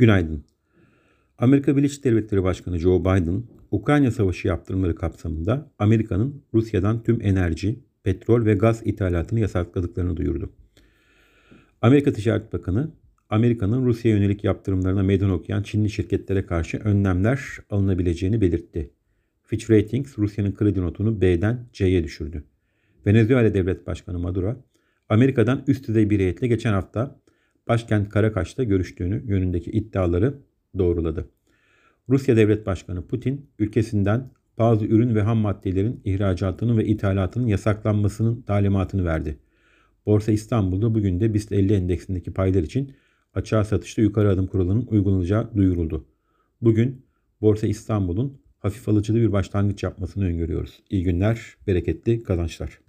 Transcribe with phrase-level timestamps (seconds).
[0.00, 0.44] Günaydın.
[1.38, 8.44] Amerika Birleşik Devletleri Başkanı Joe Biden, Ukrayna Savaşı yaptırımları kapsamında Amerika'nın Rusya'dan tüm enerji, petrol
[8.44, 10.52] ve gaz ithalatını yasakladıklarını duyurdu.
[11.82, 12.90] Amerika Ticaret Bakanı,
[13.30, 17.40] Amerika'nın Rusya'ya yönelik yaptırımlarına meydan okuyan Çinli şirketlere karşı önlemler
[17.70, 18.90] alınabileceğini belirtti.
[19.42, 22.44] Fitch Ratings, Rusya'nın kredi notunu B'den C'ye düşürdü.
[23.06, 24.56] Venezuela Devlet Başkanı Maduro,
[25.08, 27.20] Amerika'dan üst düzey bir heyetle geçen hafta
[27.70, 30.34] başkent Karakaş'ta görüştüğünü yönündeki iddiaları
[30.78, 31.28] doğruladı.
[32.08, 39.04] Rusya Devlet Başkanı Putin, ülkesinden bazı ürün ve ham maddelerin ihracatının ve ithalatının yasaklanmasının talimatını
[39.04, 39.38] verdi.
[40.06, 42.92] Borsa İstanbul'da bugün de BIST 50 endeksindeki paylar için
[43.34, 46.06] açığa satışta yukarı adım kuralının uygulanacağı duyuruldu.
[46.60, 47.06] Bugün
[47.40, 50.82] Borsa İstanbul'un hafif alıcılı bir başlangıç yapmasını öngörüyoruz.
[50.90, 52.78] İyi günler, bereketli kazançlar.